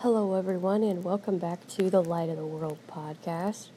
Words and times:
Hello, 0.00 0.34
everyone, 0.34 0.82
and 0.82 1.02
welcome 1.02 1.38
back 1.38 1.66
to 1.68 1.88
the 1.88 2.02
Light 2.02 2.28
of 2.28 2.36
the 2.36 2.44
World 2.44 2.76
podcast. 2.86 3.68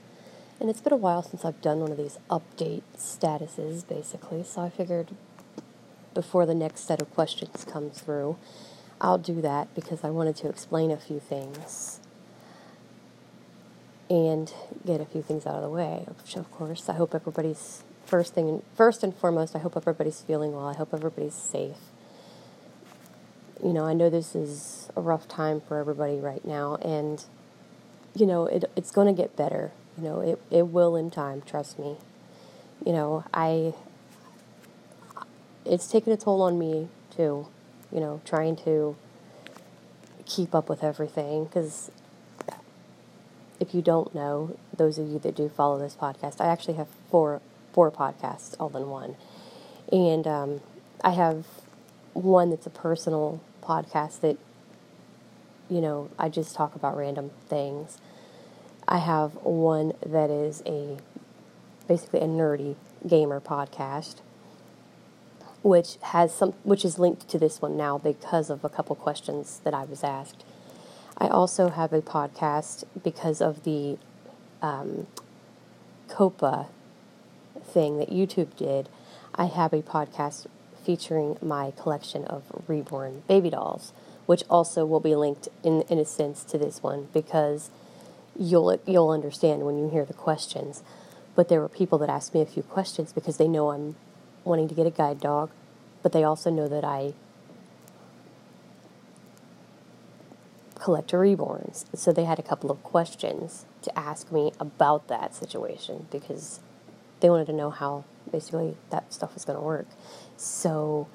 And 0.59 0.69
it's 0.69 0.81
been 0.81 0.92
a 0.92 0.97
while 0.97 1.23
since 1.23 1.45
I've 1.45 1.61
done 1.61 1.79
one 1.79 1.92
of 1.93 1.97
these 1.97 2.17
update 2.29 2.81
statuses, 2.97 3.88
basically, 3.88 4.43
so 4.43 4.63
I 4.63 4.69
figured 4.69 5.11
before 6.13 6.45
the 6.45 6.53
next 6.53 6.82
set 6.82 7.01
of 7.01 7.09
questions 7.13 7.63
comes 7.63 8.02
through, 8.02 8.36
I'll 9.00 9.18
do 9.18 9.39
that 9.39 9.73
because 9.73 10.04
I 10.04 10.09
wanted 10.09 10.36
to 10.36 10.50
explain 10.50 10.91
a 10.91 10.97
few 10.97 11.21
things 11.21 12.01
and 14.09 14.54
get 14.86 14.99
a 14.99 15.05
few 15.05 15.21
things 15.21 15.45
out 15.45 15.55
of 15.55 15.61
the 15.61 15.70
way. 15.70 16.04
Of 16.05 16.51
course, 16.51 16.89
I 16.89 16.95
hope 16.95 17.15
everybody's 17.15 17.86
first 18.05 18.33
thing, 18.33 18.61
first 18.75 19.04
and 19.04 19.15
foremost, 19.15 19.55
I 19.55 19.59
hope 19.59 19.77
everybody's 19.77 20.20
feeling 20.20 20.51
well. 20.51 20.67
I 20.67 20.73
hope 20.73 20.93
everybody's 20.93 21.33
safe 21.33 21.88
you 23.63 23.73
know, 23.73 23.85
I 23.85 23.93
know 23.93 24.09
this 24.09 24.35
is 24.35 24.89
a 24.95 25.01
rough 25.01 25.27
time 25.27 25.61
for 25.61 25.77
everybody 25.77 26.17
right 26.17 26.43
now, 26.45 26.75
and 26.75 27.23
you 28.15 28.25
know, 28.25 28.45
it 28.45 28.65
it's 28.75 28.91
going 28.91 29.13
to 29.13 29.21
get 29.21 29.36
better. 29.36 29.71
You 29.97 30.04
know, 30.04 30.21
it 30.21 30.41
it 30.50 30.67
will 30.67 30.95
in 30.95 31.11
time. 31.11 31.41
Trust 31.41 31.79
me. 31.79 31.97
You 32.86 32.94
know, 32.94 33.23
I. 33.34 33.73
It's 35.66 35.88
taken 35.91 36.12
a 36.14 36.17
toll 36.17 36.41
on 36.41 36.58
me 36.58 36.88
too. 37.16 37.48
You 37.91 38.00
know, 38.00 38.22
trying 38.26 38.55
to 38.58 38.95
keep 40.26 40.55
up 40.55 40.70
with 40.70 40.84
everything 40.84 41.45
because 41.45 41.91
if 43.59 43.73
you 43.76 43.81
don't 43.81 44.16
know, 44.16 44.58
those 44.76 44.98
of 44.98 45.08
you 45.09 45.20
that 45.20 45.36
do 45.36 45.50
follow 45.50 45.78
this 45.78 45.95
podcast, 45.95 46.39
I 46.39 46.48
actually 46.48 46.76
have 46.76 46.88
four 47.09 47.41
four 47.73 47.91
podcasts 47.91 48.55
all 48.59 48.76
in 48.76 48.89
one, 48.89 49.16
and 49.91 50.26
um, 50.26 50.62
I 51.03 51.12
have 51.12 51.45
one 52.14 52.50
that's 52.50 52.66
a 52.66 52.72
personal 52.72 53.41
podcast 53.70 54.22
that, 54.22 54.38
you 55.70 55.82
know, 55.82 56.09
I 56.18 56.30
just 56.30 56.55
talk 56.55 56.76
about 56.76 56.98
random 56.98 57.32
things. 57.48 58.00
I 58.88 58.98
have 58.98 59.36
one 59.44 59.94
that 60.03 60.31
is 60.31 60.64
a 60.66 60.98
basically 61.88 62.22
a 62.22 62.28
nerdy 62.28 62.75
gamer 63.08 63.40
podcast, 63.40 64.16
which 65.62 65.97
has 66.02 66.34
some 66.34 66.53
which 66.64 66.84
is 66.84 66.97
linked 66.97 67.28
to 67.30 67.38
this 67.38 67.62
one 67.62 67.78
now 67.78 67.97
because 68.00 68.50
of 68.50 68.64
a 68.64 68.70
couple 68.70 68.95
questions 68.95 69.62
that 69.64 69.73
I 69.73 69.84
was 69.84 70.03
asked. 70.03 70.44
I 71.17 71.28
also 71.28 71.70
have 71.70 71.94
a 71.94 72.02
podcast 72.02 72.86
because 73.03 73.42
of 73.42 73.64
the 73.64 73.97
um, 74.62 75.06
COPPA 76.08 76.67
thing 77.64 77.97
that 78.00 78.09
YouTube 78.09 78.56
did. 78.56 78.90
I 79.36 79.45
have 79.45 79.73
a 79.73 79.81
podcast 79.81 80.47
featuring 80.90 81.38
my 81.40 81.70
collection 81.78 82.26
of 82.26 82.42
reborn 82.68 83.22
baby 83.28 83.52
dolls, 83.52 83.94
which 84.26 84.44
also 84.50 84.88
will 84.88 85.00
be 85.00 85.14
linked 85.14 85.48
in, 85.64 85.84
in 85.84 86.00
a 86.00 86.04
sense 86.04 86.44
to 86.44 86.58
this 86.58 86.81
one 86.81 87.08
because 87.14 87.70
you'll 88.36 88.81
you'll 88.88 89.12
understand 89.12 89.62
when 89.62 89.78
you 89.78 89.88
hear 89.88 90.04
the 90.04 90.16
questions. 90.16 90.81
But 91.36 91.48
there 91.48 91.62
were 91.62 91.70
people 91.70 92.00
that 92.00 92.09
asked 92.09 92.34
me 92.34 92.42
a 92.42 92.46
few 92.48 92.64
questions 92.64 93.14
because 93.14 93.38
they 93.38 93.48
know 93.48 93.70
I'm 93.70 93.98
wanting 94.44 94.68
to 94.68 94.73
get 94.73 94.88
a 94.88 94.90
guide 94.90 95.22
dog, 95.22 95.52
but 96.02 96.12
they 96.12 96.23
also 96.23 96.50
know 96.50 96.68
that 96.68 96.84
I 96.84 97.14
collect 100.74 101.12
reborns. 101.12 101.86
So 101.96 102.12
they 102.12 102.26
had 102.26 102.40
a 102.40 102.44
couple 102.50 102.72
of 102.72 102.81
questions 102.81 103.66
to 103.84 103.96
ask 103.96 104.31
me 104.31 104.53
about 104.59 105.08
that 105.08 105.36
situation 105.36 106.08
because 106.09 106.62
they 107.20 107.30
wanted 107.30 107.46
to 107.46 107.53
know 107.53 107.70
how 107.70 108.06
basically 108.31 108.77
that 108.89 109.11
stuff 109.13 109.35
is 109.35 109.45
going 109.45 109.58
to 109.58 109.63
work. 109.63 109.88
So, 110.38 111.08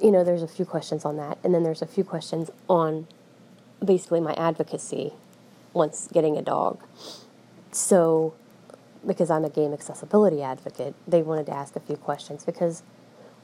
you 0.00 0.10
know, 0.10 0.24
there's 0.24 0.42
a 0.42 0.48
few 0.48 0.64
questions 0.64 1.04
on 1.04 1.16
that. 1.16 1.38
And 1.42 1.54
then 1.54 1.62
there's 1.62 1.82
a 1.82 1.86
few 1.86 2.04
questions 2.04 2.50
on 2.68 3.06
basically 3.84 4.20
my 4.20 4.34
advocacy 4.34 5.12
once 5.72 6.08
getting 6.12 6.36
a 6.36 6.42
dog. 6.42 6.82
So, 7.72 8.34
because 9.06 9.30
I'm 9.30 9.44
a 9.44 9.50
game 9.50 9.72
accessibility 9.72 10.42
advocate, 10.42 10.94
they 11.06 11.22
wanted 11.22 11.46
to 11.46 11.54
ask 11.54 11.76
a 11.76 11.80
few 11.80 11.96
questions 11.96 12.44
because 12.44 12.82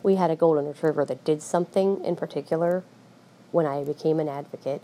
we 0.03 0.17
had 0.17 0.31
a 0.31 0.37
golden 0.37 0.67
retriever 0.67 1.05
that 1.05 1.25
did 1.25 1.43
something 1.43 2.05
in 2.05 2.17
particular 2.17 2.85
when 3.53 3.67
I 3.67 3.85
became 3.85 4.21
an 4.21 4.29
advocate 4.29 4.83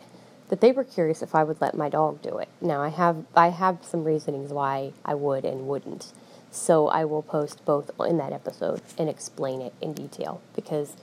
that 0.49 0.61
they 0.61 0.73
were 0.73 0.85
curious 0.85 1.23
if 1.23 1.35
I 1.35 1.45
would 1.45 1.61
let 1.61 1.75
my 1.75 1.89
dog 1.89 2.21
do 2.21 2.39
it. 2.39 2.49
Now 2.61 2.83
I 2.83 2.89
have 2.89 3.25
I 3.35 3.49
have 3.49 3.79
some 3.83 4.05
reasonings 4.05 4.53
why 4.53 4.93
I 5.05 5.15
would 5.15 5.45
and 5.45 5.67
wouldn't. 5.67 6.13
So 6.53 6.89
I 6.89 7.07
will 7.07 7.23
post 7.23 7.65
both 7.65 7.91
in 7.99 8.19
that 8.19 8.33
episode 8.33 8.83
and 8.99 9.09
explain 9.09 9.63
it 9.63 9.73
in 9.81 9.95
detail 9.95 10.43
because 10.55 10.95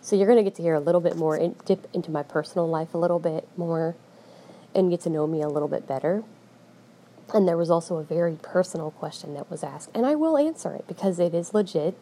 so 0.00 0.16
you're 0.16 0.26
going 0.26 0.38
to 0.38 0.42
get 0.42 0.56
to 0.56 0.62
hear 0.62 0.74
a 0.74 0.80
little 0.80 1.00
bit 1.00 1.14
more, 1.14 1.36
in, 1.36 1.54
dip 1.64 1.86
into 1.92 2.10
my 2.10 2.24
personal 2.24 2.68
life 2.68 2.92
a 2.92 2.98
little 2.98 3.20
bit 3.20 3.46
more, 3.56 3.94
and 4.74 4.90
get 4.90 5.02
to 5.02 5.10
know 5.10 5.28
me 5.28 5.42
a 5.42 5.48
little 5.48 5.68
bit 5.68 5.86
better. 5.86 6.24
And 7.32 7.46
there 7.46 7.56
was 7.56 7.70
also 7.70 7.98
a 7.98 8.02
very 8.02 8.36
personal 8.42 8.90
question 8.90 9.34
that 9.34 9.48
was 9.48 9.62
asked, 9.62 9.90
and 9.94 10.04
I 10.04 10.16
will 10.16 10.36
answer 10.36 10.74
it 10.74 10.88
because 10.88 11.20
it 11.20 11.34
is 11.34 11.54
legit. 11.54 11.96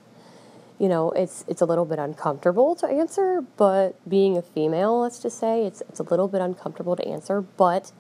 You 0.79 0.89
know, 0.89 1.11
it's 1.11 1.45
it's 1.47 1.61
a 1.61 1.67
little 1.67 1.85
bit 1.85 1.99
uncomfortable 1.99 2.75
to 2.77 2.87
answer, 2.87 3.45
but 3.59 3.97
being 4.09 4.39
a 4.39 4.43
female, 4.43 5.01
let's 5.01 5.19
just 5.19 5.39
say, 5.39 5.67
it's 5.67 5.83
it's 5.83 6.01
a 6.01 6.05
little 6.05 6.27
bit 6.29 6.41
uncomfortable 6.41 6.97
to 6.97 7.07
answer, 7.07 7.43
but 7.43 7.93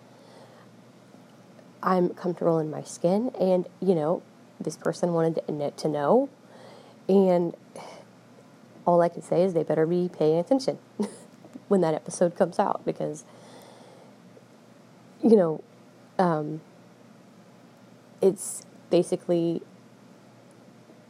I'm 1.82 2.10
comfortable 2.10 2.58
in 2.58 2.70
my 2.70 2.82
skin, 2.84 3.32
and 3.38 3.69
you 3.81 3.94
know, 3.94 4.22
this 4.60 4.76
person 4.76 5.12
wanted 5.12 5.41
to 5.78 5.88
know. 5.88 6.28
And 7.09 7.56
all 8.87 9.00
I 9.00 9.09
can 9.09 9.22
say 9.22 9.43
is 9.43 9.54
they 9.54 9.62
better 9.62 9.87
be 9.87 10.10
paying 10.12 10.38
attention 10.38 10.78
when 11.69 11.81
that 11.81 11.94
episode 11.94 12.37
comes 12.37 12.59
out 12.59 12.84
because, 12.84 13.25
you 15.22 15.37
know, 15.37 15.62
um, 16.19 16.60
it's 18.20 18.62
basically 18.91 19.62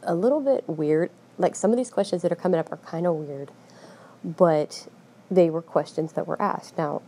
a 0.03 0.15
little 0.15 0.39
bit 0.39 0.67
weird. 0.67 1.11
Like 1.37 1.55
some 1.55 1.71
of 1.71 1.77
these 1.77 1.89
questions 1.89 2.21
that 2.21 2.31
are 2.31 2.35
coming 2.35 2.59
up 2.59 2.71
are 2.71 2.77
kind 2.77 3.05
of 3.05 3.15
weird, 3.15 3.51
but 4.23 4.87
they 5.29 5.49
were 5.49 5.61
questions 5.61 6.13
that 6.13 6.27
were 6.27 6.41
asked. 6.41 6.77
Now, 6.77 7.01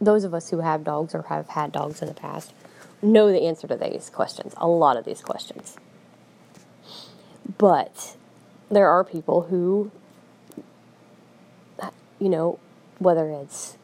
those 0.00 0.24
of 0.24 0.32
us 0.32 0.50
who 0.50 0.60
have 0.60 0.84
dogs 0.84 1.14
or 1.14 1.22
have 1.22 1.48
had 1.48 1.72
dogs 1.72 2.00
in 2.00 2.08
the 2.08 2.14
past 2.14 2.54
know 3.02 3.30
the 3.30 3.42
answer 3.42 3.66
to 3.66 3.76
these 3.76 4.10
questions, 4.10 4.54
a 4.56 4.68
lot 4.68 4.96
of 4.96 5.04
these 5.04 5.20
questions. 5.22 5.76
But 7.58 8.16
there 8.70 8.88
are 8.88 9.04
people 9.04 9.42
who, 9.42 9.90
you 12.18 12.28
know, 12.28 12.58
whether 12.98 13.30
it's 13.30 13.76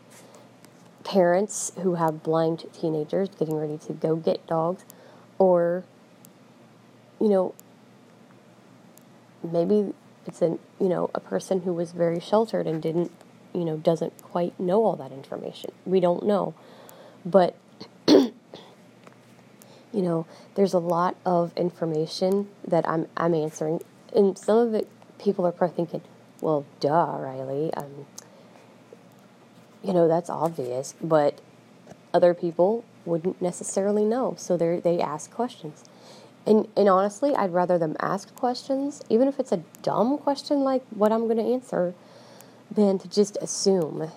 parents 1.04 1.72
who 1.82 1.94
have 1.94 2.22
blind 2.22 2.64
teenagers 2.72 3.28
getting 3.30 3.56
ready 3.56 3.78
to 3.78 3.92
go 3.92 4.16
get 4.16 4.46
dogs, 4.46 4.84
or, 5.38 5.84
you 7.20 7.28
know, 7.28 7.54
maybe 9.42 9.92
it's 10.26 10.42
an 10.42 10.58
you 10.80 10.88
know 10.88 11.10
a 11.14 11.20
person 11.20 11.62
who 11.62 11.72
was 11.72 11.92
very 11.92 12.20
sheltered 12.20 12.66
and 12.66 12.82
didn't 12.82 13.10
you 13.54 13.64
know 13.64 13.76
doesn't 13.76 14.20
quite 14.22 14.58
know 14.58 14.84
all 14.84 14.96
that 14.96 15.12
information 15.12 15.70
we 15.84 16.00
don't 16.00 16.24
know 16.24 16.54
but 17.24 17.54
you 19.96 20.02
know, 20.02 20.26
there's 20.56 20.74
a 20.74 20.78
lot 20.78 21.16
of 21.24 21.56
information 21.56 22.48
that 22.68 22.86
I'm 22.86 23.08
I'm 23.16 23.34
answering, 23.34 23.80
and 24.14 24.36
some 24.36 24.58
of 24.58 24.74
it 24.74 24.86
people 25.18 25.46
are 25.46 25.52
probably 25.52 25.76
thinking, 25.76 26.02
well, 26.42 26.66
duh, 26.80 27.16
Riley, 27.18 27.72
um, 27.72 28.04
you 29.82 29.94
know, 29.94 30.06
that's 30.06 30.28
obvious, 30.28 30.94
but 31.02 31.40
other 32.12 32.34
people 32.34 32.84
wouldn't 33.06 33.40
necessarily 33.40 34.04
know, 34.04 34.34
so 34.36 34.58
they 34.58 34.80
they 34.80 35.00
ask 35.00 35.30
questions. 35.30 35.84
And, 36.46 36.68
and 36.76 36.88
honestly, 36.88 37.34
I'd 37.34 37.52
rather 37.52 37.76
them 37.76 37.96
ask 37.98 38.32
questions, 38.36 39.02
even 39.08 39.26
if 39.26 39.40
it's 39.40 39.50
a 39.50 39.62
dumb 39.82 40.18
question 40.18 40.60
like 40.60 40.84
what 40.90 41.10
I'm 41.10 41.24
going 41.24 41.38
to 41.38 41.42
answer, 41.42 41.94
than 42.70 42.98
to 42.98 43.08
just 43.08 43.36
assume. 43.40 44.12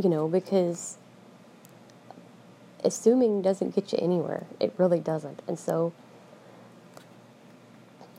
You 0.00 0.08
know, 0.08 0.28
because 0.28 0.96
assuming 2.84 3.42
doesn't 3.42 3.74
get 3.74 3.92
you 3.92 3.98
anywhere. 4.00 4.46
It 4.58 4.72
really 4.76 5.00
doesn't. 5.00 5.42
And 5.46 5.58
so 5.58 5.92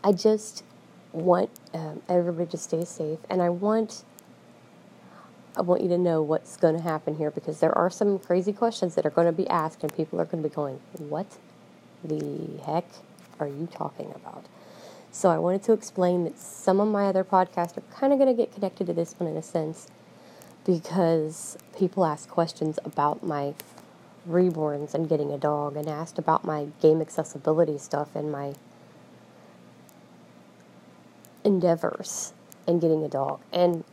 I 0.03 0.11
just 0.11 0.63
want 1.11 1.49
um, 1.73 2.01
everybody 2.09 2.49
to 2.51 2.57
stay 2.57 2.85
safe, 2.85 3.19
and 3.29 3.41
I 3.41 3.49
want 3.49 4.03
I 5.55 5.61
want 5.61 5.81
you 5.81 5.89
to 5.89 5.97
know 5.97 6.21
what's 6.21 6.55
going 6.55 6.77
to 6.77 6.81
happen 6.81 7.15
here 7.17 7.29
because 7.29 7.59
there 7.59 7.77
are 7.77 7.89
some 7.89 8.17
crazy 8.17 8.53
questions 8.53 8.95
that 8.95 9.05
are 9.05 9.09
going 9.09 9.27
to 9.27 9.33
be 9.33 9.47
asked, 9.49 9.83
and 9.83 9.93
people 9.93 10.19
are 10.19 10.25
going 10.25 10.41
to 10.41 10.49
be 10.49 10.55
going, 10.55 10.79
"What 10.97 11.37
the 12.03 12.61
heck 12.65 12.85
are 13.39 13.47
you 13.47 13.67
talking 13.71 14.11
about?" 14.15 14.45
So 15.11 15.29
I 15.29 15.37
wanted 15.37 15.63
to 15.63 15.73
explain 15.73 16.23
that 16.23 16.39
some 16.39 16.79
of 16.79 16.87
my 16.87 17.05
other 17.05 17.25
podcasts 17.25 17.77
are 17.77 17.83
kind 17.93 18.13
of 18.13 18.19
going 18.19 18.29
to 18.29 18.33
get 18.33 18.53
connected 18.53 18.87
to 18.87 18.93
this 18.93 19.13
one 19.19 19.29
in 19.29 19.35
a 19.35 19.43
sense 19.43 19.89
because 20.65 21.57
people 21.77 22.05
ask 22.05 22.29
questions 22.29 22.79
about 22.85 23.21
my 23.21 23.53
reborns 24.27 24.93
and 24.93 25.09
getting 25.09 25.31
a 25.31 25.37
dog 25.37 25.75
and 25.75 25.87
asked 25.87 26.19
about 26.19 26.45
my 26.45 26.67
game 26.81 27.01
accessibility 27.01 27.77
stuff 27.77 28.15
and 28.15 28.31
my 28.31 28.53
endeavors 31.43 32.33
in 32.67 32.79
getting 32.79 33.03
a 33.03 33.09
dog. 33.09 33.39
And 33.51 33.83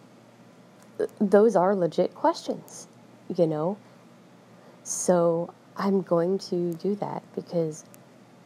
those 1.20 1.56
are 1.56 1.74
legit 1.74 2.14
questions, 2.14 2.86
you 3.34 3.46
know? 3.46 3.76
So 4.82 5.52
I'm 5.76 6.02
going 6.02 6.38
to 6.50 6.74
do 6.74 6.94
that 6.96 7.22
because 7.34 7.84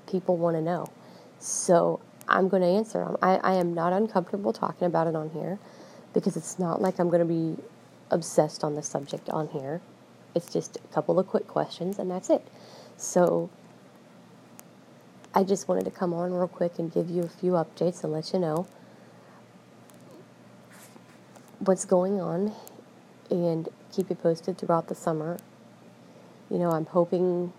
people 0.07 0.37
want 0.37 0.57
to 0.57 0.63
know. 0.63 0.87
So 1.39 2.01
I'm 2.29 2.49
going 2.49 2.63
to 2.63 2.69
answer 2.69 3.05
them. 3.05 3.17
I, 3.23 3.37
I 3.37 3.55
am 3.55 3.75
not 3.75 3.93
uncomfortable 3.93 4.53
talking 4.53 4.87
about 4.87 5.07
it 5.07 5.17
on 5.17 5.31
here 5.31 5.59
because 6.15 6.37
it's 6.37 6.59
not 6.59 6.81
like 6.81 6.99
I'm 6.99 7.09
going 7.09 7.27
to 7.27 7.57
be 7.57 7.63
obsessed 8.11 8.63
on 8.63 8.75
the 8.75 8.83
subject 8.83 9.29
on 9.31 9.49
here. 9.49 9.81
It's 10.35 10.53
just 10.53 10.77
a 10.77 10.95
couple 10.95 11.19
of 11.19 11.27
quick 11.27 11.47
questions 11.47 11.99
and 11.99 12.11
that's 12.11 12.31
it. 12.31 12.47
So 12.97 13.51
I 15.35 15.45
just 15.45 15.69
wanted 15.69 15.85
to 15.87 15.91
come 15.91 16.13
on 16.13 16.33
real 16.33 16.49
quick 16.49 16.79
and 16.79 16.93
give 16.93 17.11
you 17.11 17.23
a 17.23 17.29
few 17.29 17.53
updates 17.53 18.05
and 18.05 18.13
let 18.13 18.33
you 18.33 18.39
know 18.39 18.67
what's 21.59 21.85
going 21.85 22.21
on 22.21 22.53
and 23.31 23.69
keep 23.93 24.11
you 24.11 24.17
posted 24.17 24.59
throughout 24.59 24.89
the 24.89 24.95
summer. 24.95 25.39
You 26.51 26.59
know, 26.59 26.71
I'm 26.71 26.87
hoping 26.87 27.53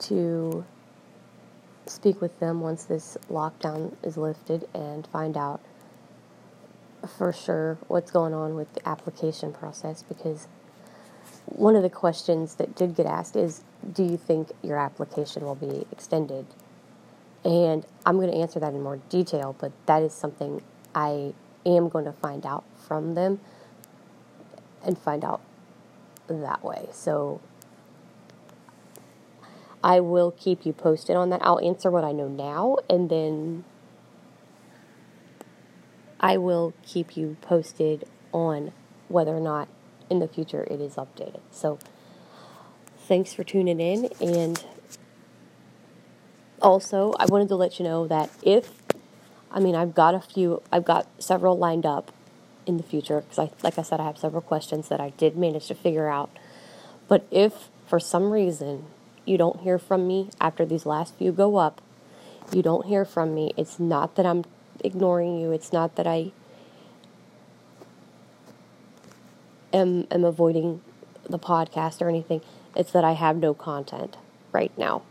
to 0.00 0.64
speak 1.86 2.20
with 2.20 2.38
them 2.40 2.60
once 2.60 2.84
this 2.84 3.16
lockdown 3.30 3.94
is 4.02 4.16
lifted 4.16 4.68
and 4.74 5.06
find 5.06 5.36
out 5.36 5.60
for 7.18 7.32
sure 7.32 7.78
what's 7.88 8.10
going 8.10 8.34
on 8.34 8.54
with 8.54 8.72
the 8.74 8.88
application 8.88 9.52
process 9.52 10.02
because 10.02 10.48
one 11.46 11.76
of 11.76 11.82
the 11.82 11.90
questions 11.90 12.56
that 12.56 12.74
did 12.74 12.94
get 12.94 13.06
asked 13.06 13.36
is 13.36 13.62
do 13.92 14.02
you 14.02 14.16
think 14.16 14.50
your 14.62 14.78
application 14.78 15.44
will 15.44 15.54
be 15.54 15.86
extended 15.90 16.46
and 17.44 17.86
i'm 18.04 18.16
going 18.16 18.30
to 18.30 18.36
answer 18.36 18.60
that 18.60 18.74
in 18.74 18.82
more 18.82 18.98
detail 19.08 19.54
but 19.58 19.72
that 19.86 20.02
is 20.02 20.12
something 20.12 20.62
i 20.94 21.32
am 21.64 21.88
going 21.88 22.04
to 22.04 22.12
find 22.12 22.44
out 22.44 22.64
from 22.86 23.14
them 23.14 23.40
and 24.84 24.98
find 24.98 25.24
out 25.24 25.40
that 26.28 26.62
way 26.64 26.88
so 26.92 27.40
I 29.86 30.00
will 30.00 30.32
keep 30.32 30.66
you 30.66 30.72
posted 30.72 31.14
on 31.14 31.30
that. 31.30 31.40
I'll 31.44 31.60
answer 31.60 31.92
what 31.92 32.02
I 32.02 32.10
know 32.10 32.26
now 32.26 32.78
and 32.90 33.08
then 33.08 33.64
I 36.18 36.38
will 36.38 36.74
keep 36.84 37.16
you 37.16 37.36
posted 37.40 38.04
on 38.32 38.72
whether 39.06 39.30
or 39.30 39.40
not 39.40 39.68
in 40.10 40.18
the 40.18 40.28
future 40.28 40.66
it 40.70 40.80
is 40.80 40.94
updated. 40.94 41.40
So 41.50 41.78
thanks 42.98 43.32
for 43.32 43.44
tuning 43.44 43.80
in 43.80 44.10
and 44.20 44.64
also 46.60 47.14
I 47.18 47.26
wanted 47.26 47.48
to 47.48 47.56
let 47.56 47.78
you 47.78 47.84
know 47.84 48.06
that 48.06 48.30
if 48.42 48.72
I 49.50 49.60
mean 49.60 49.74
I've 49.74 49.94
got 49.94 50.14
a 50.14 50.20
few 50.20 50.62
I've 50.72 50.84
got 50.84 51.06
several 51.18 51.56
lined 51.56 51.86
up 51.86 52.12
in 52.66 52.76
the 52.76 52.82
future 52.82 53.20
because 53.20 53.38
I 53.38 53.50
like 53.62 53.78
I 53.78 53.82
said 53.82 54.00
I 54.00 54.04
have 54.04 54.18
several 54.18 54.42
questions 54.42 54.88
that 54.88 55.00
I 55.00 55.10
did 55.10 55.36
manage 55.36 55.66
to 55.68 55.74
figure 55.74 56.08
out. 56.08 56.30
But 57.08 57.26
if 57.30 57.68
for 57.86 58.00
some 58.00 58.32
reason 58.32 58.86
you 59.24 59.38
don't 59.38 59.60
hear 59.60 59.78
from 59.78 60.06
me 60.06 60.30
after 60.40 60.64
these 60.64 60.86
last 60.86 61.14
few 61.14 61.32
go 61.32 61.56
up, 61.56 61.80
you 62.52 62.62
don't 62.62 62.86
hear 62.86 63.04
from 63.04 63.34
me. 63.34 63.52
It's 63.56 63.78
not 63.78 64.16
that 64.16 64.26
I'm 64.26 64.44
ignoring 64.82 65.38
you. 65.38 65.52
It's 65.52 65.72
not 65.72 65.96
that 65.96 66.06
I 66.06 66.32
am, 69.76 70.06
am 70.10 70.24
avoiding 70.24 70.80
the 71.28 71.38
podcast 71.38 72.00
or 72.00 72.08
anything. 72.08 72.40
It's 72.74 72.92
that 72.92 73.04
I 73.04 73.12
have 73.12 73.36
no 73.36 73.54
content 73.54 74.16
right 74.52 74.76
now. 74.76 75.02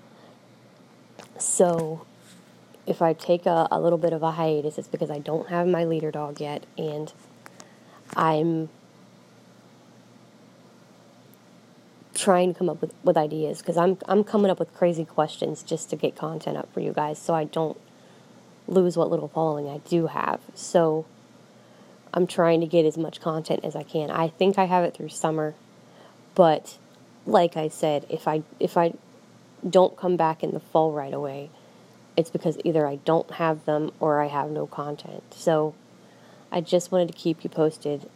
So 1.37 2.05
if 2.85 3.01
I 3.01 3.13
take 3.13 3.45
a, 3.45 3.67
a 3.71 3.79
little 3.79 3.97
bit 3.97 4.13
of 4.13 4.23
a 4.23 4.31
hiatus, 4.31 4.77
it's 4.77 4.87
because 4.87 5.09
I 5.09 5.19
don't 5.19 5.49
have 5.49 5.67
my 5.67 5.83
leader 5.83 6.11
dog 6.11 6.39
yet 6.39 6.65
and 6.77 7.11
I'm 8.15 8.69
trying 12.13 12.53
to 12.53 12.57
come 12.57 12.69
up 12.69 12.81
with, 12.81 12.93
with 13.03 13.17
ideas 13.17 13.59
because 13.59 13.75
I'm 13.75 13.97
I'm 14.07 14.23
coming 14.23 14.49
up 14.49 14.57
with 14.57 14.73
crazy 14.73 15.03
questions 15.03 15.61
just 15.61 15.89
to 15.89 15.95
get 15.97 16.15
content 16.15 16.55
up 16.55 16.71
for 16.73 16.79
you 16.79 16.93
guys 16.93 17.19
so 17.19 17.35
I 17.35 17.43
don't 17.43 17.77
lose 18.67 18.95
what 18.95 19.09
little 19.09 19.27
following 19.27 19.67
I 19.67 19.79
do 19.79 20.07
have. 20.07 20.39
So 20.53 21.05
I'm 22.15 22.27
trying 22.27 22.61
to 22.61 22.65
get 22.65 22.85
as 22.85 22.97
much 22.97 23.19
content 23.19 23.65
as 23.65 23.75
I 23.75 23.83
can. 23.83 24.09
I 24.09 24.29
think 24.29 24.57
I 24.57 24.63
have 24.63 24.85
it 24.85 24.95
through 24.95 25.09
summer, 25.09 25.53
but 26.33 26.77
like 27.25 27.57
I 27.57 27.67
said, 27.67 28.05
if 28.09 28.25
I 28.25 28.43
if 28.57 28.77
I 28.77 28.93
don't 29.69 29.97
come 29.97 30.15
back 30.15 30.41
in 30.41 30.51
the 30.51 30.61
fall 30.61 30.93
right 30.93 31.13
away, 31.13 31.49
it's 32.15 32.29
because 32.29 32.57
either 32.63 32.87
I 32.87 32.95
don't 32.97 33.31
have 33.31 33.65
them 33.65 33.91
or 33.99 34.21
I 34.21 34.27
have 34.27 34.49
no 34.49 34.65
content. 34.65 35.23
So 35.33 35.75
I 36.51 36.61
just 36.61 36.89
wanted 36.89 37.09
to 37.09 37.13
keep 37.13 37.43
you 37.43 37.49
posted 37.49 38.09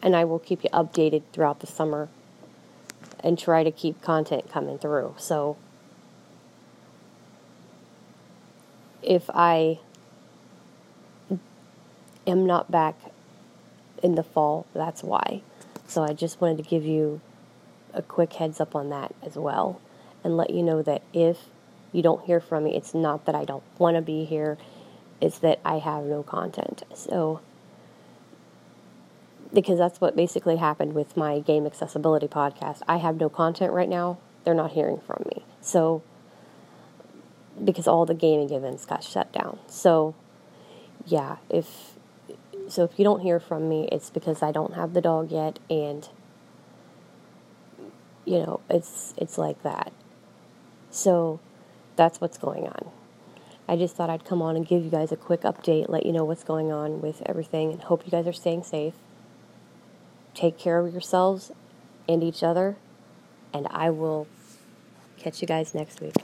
and 0.00 0.14
I 0.14 0.24
will 0.24 0.38
keep 0.38 0.62
you 0.62 0.70
updated 0.70 1.22
throughout 1.32 1.58
the 1.58 1.66
summer 1.66 2.08
and 3.20 3.36
try 3.36 3.64
to 3.64 3.72
keep 3.72 4.00
content 4.02 4.48
coming 4.52 4.78
through. 4.78 5.14
So 5.18 5.56
if 9.02 9.28
I 9.30 9.80
am 12.24 12.46
not 12.46 12.70
back 12.70 12.94
in 14.06 14.14
the 14.14 14.22
fall, 14.22 14.66
that's 14.72 15.02
why. 15.02 15.42
So 15.86 16.02
I 16.02 16.14
just 16.14 16.40
wanted 16.40 16.56
to 16.58 16.62
give 16.62 16.84
you 16.84 17.20
a 17.92 18.00
quick 18.00 18.32
heads 18.32 18.60
up 18.60 18.74
on 18.74 18.88
that 18.90 19.14
as 19.22 19.36
well 19.36 19.80
and 20.24 20.36
let 20.36 20.50
you 20.50 20.62
know 20.62 20.82
that 20.82 21.02
if 21.12 21.50
you 21.92 22.02
don't 22.02 22.24
hear 22.24 22.40
from 22.40 22.64
me, 22.64 22.76
it's 22.76 22.94
not 22.94 23.26
that 23.26 23.34
I 23.34 23.44
don't 23.44 23.62
want 23.78 23.96
to 23.96 24.02
be 24.02 24.24
here, 24.24 24.56
it's 25.20 25.38
that 25.40 25.60
I 25.64 25.78
have 25.78 26.04
no 26.04 26.22
content. 26.22 26.82
So 26.94 27.40
because 29.52 29.78
that's 29.78 30.00
what 30.00 30.16
basically 30.16 30.56
happened 30.56 30.94
with 30.94 31.16
my 31.16 31.40
game 31.40 31.66
accessibility 31.66 32.28
podcast. 32.28 32.82
I 32.88 32.96
have 32.96 33.18
no 33.18 33.28
content 33.28 33.72
right 33.72 33.88
now. 33.88 34.18
They're 34.44 34.54
not 34.54 34.72
hearing 34.72 34.98
from 34.98 35.24
me. 35.34 35.44
So, 35.60 36.02
because 37.62 37.86
all 37.86 38.06
the 38.06 38.14
gaming 38.14 38.50
events 38.52 38.84
got 38.84 39.02
shut 39.02 39.32
down. 39.32 39.58
So, 39.66 40.14
yeah, 41.06 41.36
if 41.48 41.95
so 42.68 42.84
if 42.84 42.98
you 42.98 43.04
don't 43.04 43.20
hear 43.20 43.40
from 43.40 43.68
me, 43.68 43.88
it's 43.92 44.10
because 44.10 44.42
I 44.42 44.52
don't 44.52 44.74
have 44.74 44.92
the 44.92 45.00
dog 45.00 45.30
yet 45.30 45.58
and 45.70 46.08
you 48.26 48.38
know, 48.38 48.60
it's 48.68 49.14
it's 49.16 49.38
like 49.38 49.62
that. 49.62 49.92
So, 50.90 51.40
that's 51.94 52.20
what's 52.20 52.38
going 52.38 52.64
on. 52.66 52.90
I 53.68 53.76
just 53.76 53.96
thought 53.96 54.10
I'd 54.10 54.24
come 54.24 54.42
on 54.42 54.56
and 54.56 54.66
give 54.66 54.84
you 54.84 54.90
guys 54.90 55.12
a 55.12 55.16
quick 55.16 55.42
update, 55.42 55.88
let 55.88 56.06
you 56.06 56.12
know 56.12 56.24
what's 56.24 56.44
going 56.44 56.70
on 56.70 57.00
with 57.00 57.22
everything, 57.26 57.72
and 57.72 57.82
hope 57.82 58.04
you 58.04 58.10
guys 58.10 58.26
are 58.26 58.32
staying 58.32 58.62
safe. 58.62 58.94
Take 60.34 60.58
care 60.58 60.78
of 60.78 60.92
yourselves 60.92 61.52
and 62.08 62.22
each 62.22 62.42
other, 62.42 62.76
and 63.52 63.66
I 63.70 63.90
will 63.90 64.26
catch 65.18 65.40
you 65.40 65.48
guys 65.48 65.74
next 65.74 66.00
week. 66.00 66.14